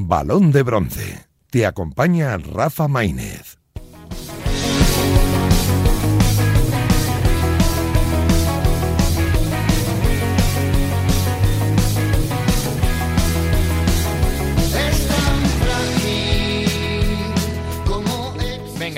[0.00, 1.26] Balón de Bronce.
[1.50, 3.57] Te acompaña Rafa Maínez.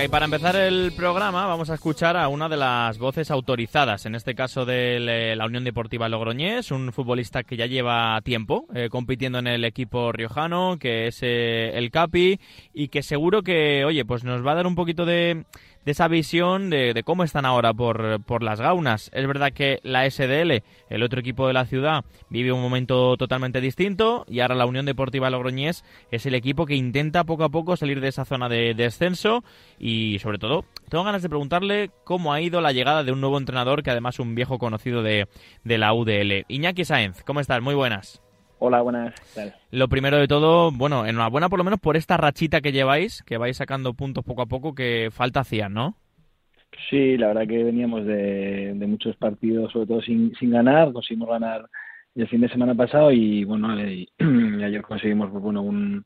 [0.04, 4.14] Y para empezar el programa vamos a escuchar a una de las voces autorizadas, en
[4.14, 9.40] este caso de la Unión Deportiva Logroñés, un futbolista que ya lleva tiempo eh, compitiendo
[9.40, 12.40] en el equipo riojano, que es eh, el Capi,
[12.72, 15.44] y que seguro que, oye, pues nos va a dar un poquito de,
[15.84, 19.10] de esa visión de, cómo están ahora por, por, las gaunas.
[19.12, 23.60] Es verdad que la SDL, el otro equipo de la ciudad, vive un momento totalmente
[23.60, 27.76] distinto y ahora la Unión Deportiva Logroñés es el equipo que intenta poco a poco
[27.76, 29.44] salir de esa zona de descenso
[29.78, 33.38] y sobre todo tengo ganas de preguntarle cómo ha ido la llegada de un nuevo
[33.38, 35.28] entrenador que además es un viejo conocido de,
[35.64, 36.44] de la UDL.
[36.48, 37.62] Iñaki Sáenz, ¿cómo estás?
[37.62, 38.20] Muy buenas.
[38.62, 39.14] Hola, buenas.
[39.70, 43.38] Lo primero de todo, bueno, enhorabuena por lo menos por esta rachita que lleváis, que
[43.38, 45.96] vais sacando puntos poco a poco, que falta hacían, ¿no?
[46.90, 51.70] Sí, la verdad que veníamos de, muchos partidos, sobre todo sin, sin ganar, conseguimos ganar
[52.14, 54.06] el fin de semana pasado y bueno, y,
[54.62, 56.04] ayer conseguimos pues, bueno, un,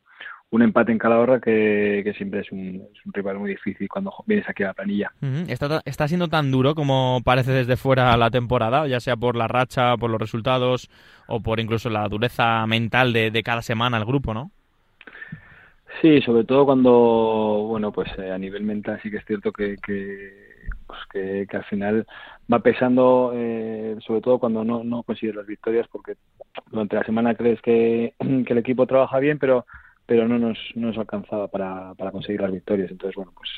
[0.50, 4.68] un empate en Calahorra que, siempre es un, rival muy difícil cuando vienes aquí a
[4.68, 5.12] la planilla.
[5.48, 9.48] ¿Está, ¿Está siendo tan duro como parece desde fuera la temporada, ya sea por la
[9.48, 10.88] racha, por los resultados
[11.26, 14.50] o por incluso la dureza mental de, cada semana el grupo, no?
[16.00, 19.76] Sí, sobre todo cuando, bueno, pues eh, a nivel mental sí que es cierto que,
[19.84, 20.98] que, pues
[21.48, 22.06] que, al final
[22.52, 26.14] va pesando, eh, sobre todo cuando no, no consigues las victorias, porque
[26.70, 29.66] durante la semana crees que, que el equipo trabaja bien, pero
[30.06, 32.90] pero no nos, no nos alcanzaba para, para conseguir las victorias.
[32.90, 33.50] Entonces, bueno, pues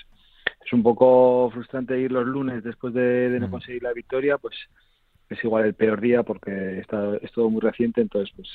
[0.65, 3.51] es un poco frustrante ir los lunes después de, no mm.
[3.51, 4.57] conseguir la victoria, pues
[5.29, 8.49] es igual el peor día porque está, es todo muy reciente, entonces pues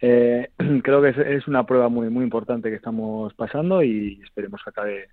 [0.00, 0.50] eh,
[0.82, 5.08] creo que es, una prueba muy muy importante que estamos pasando y esperemos que acabe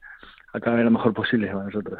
[0.53, 1.99] acabe lo mejor posible para nosotros.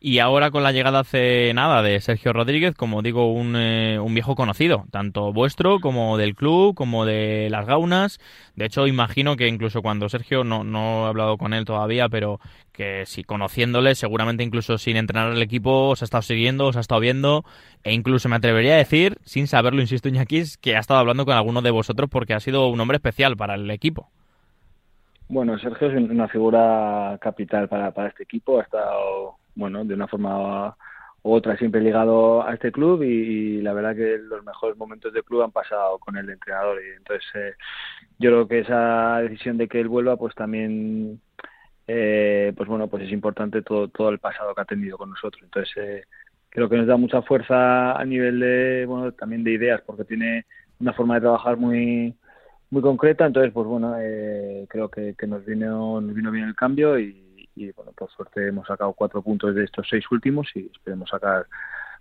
[0.00, 4.14] Y ahora con la llegada hace nada de Sergio Rodríguez, como digo, un, eh, un,
[4.14, 8.20] viejo conocido, tanto vuestro como del club, como de las gaunas.
[8.54, 12.38] De hecho, imagino que incluso cuando Sergio, no, no he hablado con él todavía, pero
[12.72, 16.80] que si conociéndole, seguramente incluso sin entrenar el equipo, os ha estado siguiendo, os ha
[16.80, 17.44] estado viendo,
[17.82, 21.34] e incluso me atrevería a decir, sin saberlo, insisto, Iñaki, que ha estado hablando con
[21.34, 24.10] alguno de vosotros porque ha sido un hombre especial para el equipo.
[25.28, 28.58] Bueno, Sergio es una figura capital para, para este equipo.
[28.58, 30.74] Ha estado, bueno, de una forma
[31.22, 35.24] u otra siempre ligado a este club y, la verdad que los mejores momentos del
[35.24, 36.80] club han pasado con el entrenador.
[36.82, 37.52] Y entonces eh,
[38.18, 41.20] yo creo que esa decisión de que él vuelva, pues también,
[41.86, 45.42] eh, pues bueno, pues es importante todo, todo el pasado que ha tenido con nosotros.
[45.44, 46.04] Entonces eh,
[46.48, 50.46] creo que nos da mucha fuerza a nivel de, bueno, también de ideas, porque tiene
[50.80, 52.14] una forma de trabajar muy
[52.70, 56.98] muy concreta, entonces pues bueno, eh, creo que, nos vino, nos vino bien el cambio
[56.98, 61.08] y, y, bueno, por suerte hemos sacado cuatro puntos de estos seis últimos y esperemos
[61.10, 61.46] sacar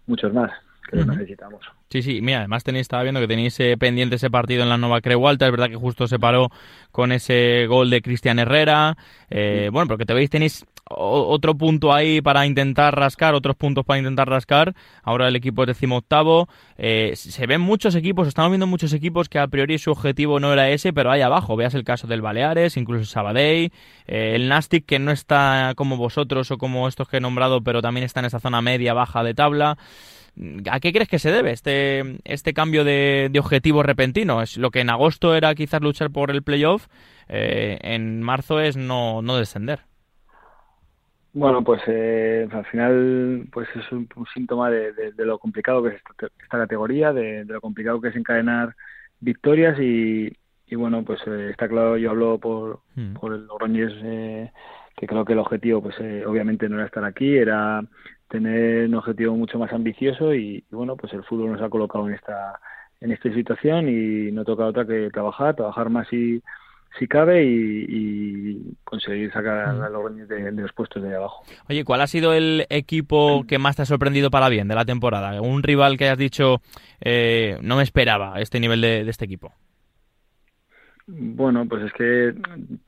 [0.05, 0.51] muchos más
[0.87, 1.61] que necesitamos.
[1.89, 4.77] Sí, sí, mira, además tenéis, estaba viendo que tenéis eh, pendiente ese partido en la
[4.77, 6.49] Nueva Creu Alta, es verdad que justo se paró
[6.91, 8.97] con ese gol de Cristian Herrera,
[9.29, 13.99] eh, bueno, porque te veis, tenéis otro punto ahí para intentar rascar, otros puntos para
[13.99, 18.93] intentar rascar, ahora el equipo es decimoctavo, eh, se ven muchos equipos, estamos viendo muchos
[18.93, 22.07] equipos que a priori su objetivo no era ese, pero ahí abajo, veas el caso
[22.07, 23.71] del Baleares, incluso Sabadell,
[24.07, 27.81] eh, el Nastic que no está como vosotros o como estos que he nombrado, pero
[27.81, 29.77] también está en esa zona media baja de tabla,
[30.69, 34.41] ¿A qué crees que se debe este, este cambio de, objetivo repentino?
[34.41, 36.87] Es lo que en agosto era quizás luchar por el playoff,
[37.27, 39.79] eh, en marzo es no, no descender.
[41.33, 46.57] Bueno, pues eh, al final pues es un, síntoma de, lo complicado que es esta,
[46.57, 48.75] categoría, de, lo complicado que es encadenar
[49.19, 50.35] victorias y,
[50.75, 53.13] bueno, pues eh, está claro, yo hablo por, hmm.
[53.13, 53.93] por el Logroñés,
[54.95, 57.83] que creo que el objetivo pues obviamente no era estar aquí, era
[58.29, 62.15] tener un objetivo mucho más ambicioso y, bueno, pues el fútbol nos ha colocado en
[62.15, 62.59] esta
[62.99, 66.41] en esta situación y no toca otra que trabajar, trabajar más si,
[66.97, 71.43] si cabe y, conseguir sacar a los de, de, los puestos de abajo.
[71.69, 74.85] Oye, ¿cuál ha sido el equipo que más te ha sorprendido para bien de la
[74.85, 75.39] temporada?
[75.41, 76.61] ¿Un rival que hayas dicho
[77.01, 79.51] eh, no me esperaba este nivel de, este equipo?
[81.05, 82.33] Bueno, pues es que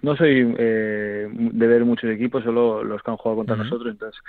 [0.02, 4.19] no soy eh, de ver muchos equipos, solo los que han jugado contra nosotros, entonces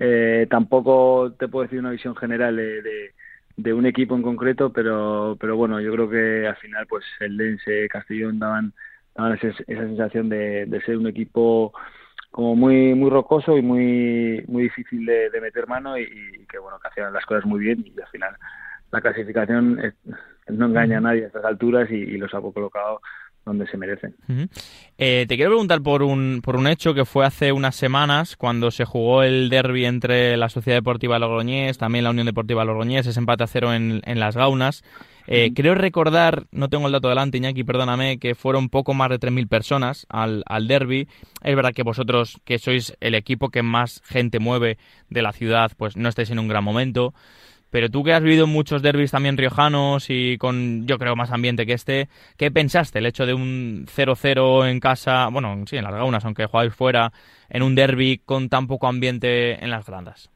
[0.00, 3.12] eh, tampoco te puedo decir una visión general de,
[3.56, 7.36] de, un equipo en concreto, pero, pero bueno, yo creo que al final pues el
[7.36, 8.72] Lense, Castellón daban,
[9.14, 11.74] daban esa, sensación de, de, ser un equipo
[12.30, 16.06] como muy muy rocoso y muy muy difícil de, meter mano y,
[16.48, 18.36] que bueno que hacían las cosas muy bien y al final
[18.92, 19.94] la clasificación
[20.48, 23.02] no engaña a nadie a estas alturas y, los ha colocado
[23.50, 24.14] donde se merecen.
[24.96, 28.70] Eh, te quiero preguntar por un, por un hecho que fue hace unas semanas cuando
[28.70, 33.18] se jugó el derby entre la Sociedad Deportiva Logroñés, también la Unión Deportiva Logroñés, ese
[33.18, 34.84] empate a cero en, en las Gaunas.
[35.26, 39.18] Eh, creo recordar, no tengo el dato delante, Iñaki, perdóname, que fueron poco más de
[39.18, 41.08] 3.000 personas al, al derby.
[41.42, 45.72] Es verdad que vosotros, que sois el equipo que más gente mueve de la ciudad,
[45.76, 47.14] pues no estáis en un gran momento.
[47.70, 51.66] Pero tú que has vivido muchos derbis también riojanos y con, yo creo, más ambiente
[51.66, 55.94] que este, ¿qué pensaste el hecho de un 0-0 en casa, bueno, sí, en las
[55.94, 57.12] gaunas, aunque jugáis fuera,
[57.48, 60.30] en un derby con tan poco ambiente en las grandas?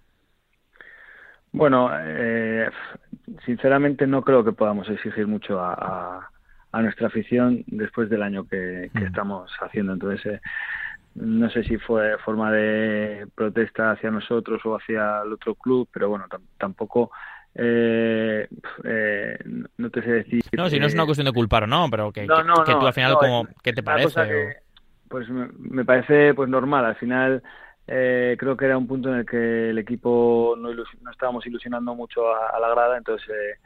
[1.52, 2.69] Bueno, eh,
[3.44, 6.28] sinceramente no creo que podamos exigir mucho a,
[6.72, 9.06] a, nuestra afición después del año que, que mm.
[9.06, 9.92] estamos haciendo.
[9.92, 10.40] Entonces, eh,
[11.14, 16.08] no sé si fue forma de protesta hacia nosotros o hacia el otro club, pero
[16.08, 16.26] bueno,
[16.58, 17.11] tampoco
[17.55, 18.49] eh,
[18.84, 19.38] eh,
[19.76, 20.43] no te sé decir.
[20.52, 22.93] No, si no es una cuestión de culpar o no, pero que, que, tú al
[22.93, 24.58] final, como, ¿qué te parece?
[25.08, 26.84] pues me, me, parece pues normal.
[26.84, 27.43] Al final
[27.87, 31.94] eh, creo que era un punto en el que el equipo no, no estábamos ilusionando
[31.94, 33.58] mucho a, la grada, entonces eh,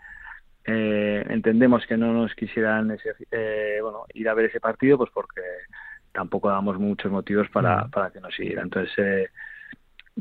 [0.65, 2.97] eh, entendemos que no nos quisieran
[3.31, 5.41] eh, bueno, ir a ver ese partido, pues porque
[6.19, 8.65] tampoco damos muchos motivos para, para que nos siguieran.
[8.65, 9.31] Entonces,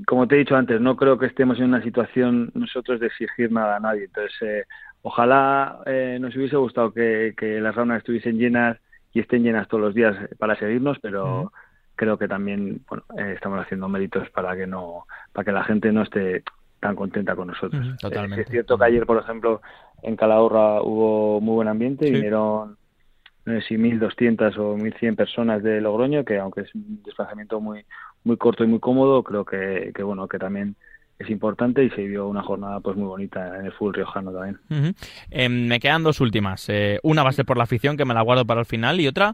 [0.06, 3.52] como te he dicho antes, no creo que estemos en una situación nosotros de exigir
[3.52, 4.04] nada a nadie.
[4.06, 4.68] Entonces,
[5.02, 5.80] ojalá
[6.20, 8.78] nos hubiese gustado que, que las raunas estuviesen llenas
[9.12, 11.52] y estén llenas todos los días para seguirnos, pero
[11.96, 15.92] creo que también bueno, eh, estamos haciendo méritos para que no para que la gente
[15.92, 16.44] no esté
[16.80, 17.98] tan contenta con nosotros.
[18.00, 18.44] totalmente.
[18.44, 19.62] es cierto que ayer, por ejemplo,
[20.04, 22.78] en Calahorra hubo muy buen ambiente, vinieron
[23.48, 27.86] no sé si 1.200 o 1.100 personas de Logroño, que aunque es un desplazamiento muy
[28.26, 30.76] muy corto y muy cómodo, creo que, que bueno que también
[31.18, 34.60] es importante y se dio una jornada pues muy bonita en el fútbol riojano también.
[35.32, 36.68] Em, me quedan dos últimas.
[36.68, 39.00] Eh, una va a ser por la afición, que me la guardo para el final,
[39.00, 39.34] y otra,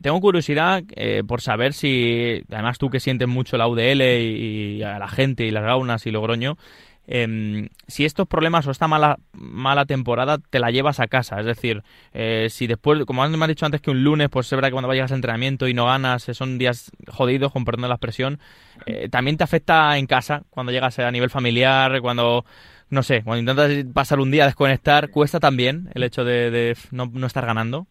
[0.00, 4.82] tengo curiosidad eh, por saber si, además tú que sientes mucho la UDL y, y,
[4.82, 6.56] a la gente y las gaunas y Logroño,
[7.06, 11.38] eh, si estos problemas o esta mala, mala temporada te la llevas a casa.
[11.40, 14.56] Es decir, eh, si después, como me has dicho antes que un lunes, pues es
[14.56, 17.82] verdad que cuando vayas a entrenamiento y no ganas, eh, son días jodidos, con perdón
[17.82, 18.38] de la expresión,
[18.86, 22.44] eh, también te afecta en casa, cuando llegas a nivel familiar, cuando,
[22.90, 26.76] no sé, cuando intentas pasar un día a desconectar, ¿cuesta también el hecho de, de
[26.90, 27.86] no, no estar ganando?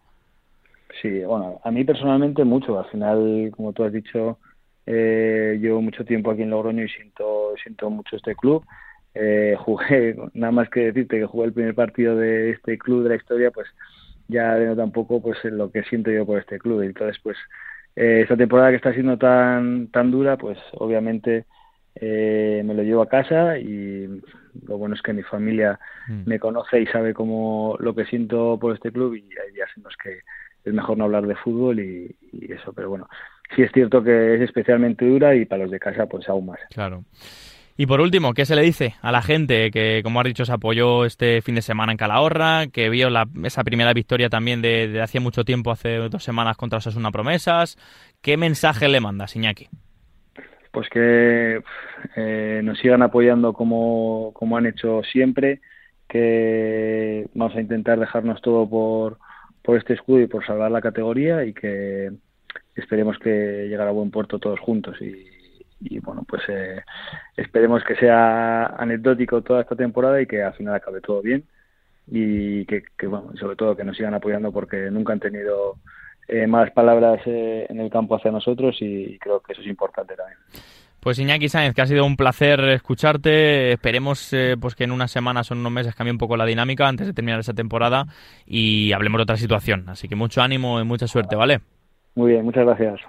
[1.02, 2.80] Sí, bueno, a mí personalmente mucho.
[2.80, 4.38] Al final, como tú has dicho,
[4.86, 8.64] eh, llevo mucho tiempo aquí en Logroño y siento, siento mucho este club
[9.16, 13.10] eh, jugué, nada más que decirte que jugué el primer partido de este club de
[13.10, 13.68] la historia, pues
[14.28, 16.84] ya de tampoco pues lo que siento yo por este club.
[16.84, 17.38] Y entonces, pues
[17.96, 21.46] eh, esta temporada que está siendo tan tan dura, pues obviamente
[21.96, 24.08] eh, me lo llevo a casa y
[24.68, 26.24] lo bueno es que mi familia mm.
[26.26, 29.84] me conoce y sabe cómo lo que siento por este club y hay días en
[29.84, 30.20] los que
[30.64, 33.08] es mejor no hablar de fútbol y, y eso, pero bueno,
[33.56, 36.60] sí es cierto que es especialmente dura y para los de casa pues aún más.
[36.74, 37.04] Claro.
[37.76, 40.52] Y por último, ¿qué se le dice a la gente que, como has dicho, se
[40.52, 44.88] apoyó este fin de semana en Calahorra, que vio la, esa primera victoria también de,
[44.88, 47.78] de hace mucho tiempo, hace dos semanas contra Osasuna Promesas?
[48.22, 49.70] ¿Qué mensaje le mandas, Iñaki?
[50.72, 51.62] Pues que
[52.16, 55.62] eh, nos sigan apoyando como, como han hecho siempre,
[56.08, 59.18] que vamos a intentar dejarnos todo por,
[59.64, 62.12] por este escudo y por salvar la categoría y que
[62.76, 65.43] esperemos que llegara a buen puerto todos juntos y,
[65.84, 66.82] y bueno, pues eh,
[67.38, 71.44] esperemos que sea anecdótico toda esta temporada y que al final acabe todo bien
[72.08, 75.78] y que, bueno, sobre todo que nos sigan apoyando porque nunca han tenido
[76.28, 80.16] eh, malas palabras eh, en el campo hacia nosotros y creo que eso es importante
[80.16, 80.38] también.
[81.04, 83.74] Pues Iñaki Sáenz, que ha sido un placer escucharte.
[83.74, 86.46] Esperemos eh, pues que en unas semanas o en unos meses cambie un poco la
[86.46, 88.06] dinámica antes de terminar esa temporada
[88.46, 89.90] y hablemos de otra situación.
[89.90, 91.60] Así que mucho ánimo y mucha suerte, ¿vale?
[92.16, 93.02] Muy bien, muchas gracias.